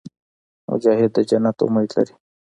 مجاهد 0.69 1.11
د 1.15 1.17
جنت 1.29 1.57
امید 1.65 1.89
لري. 1.95 2.13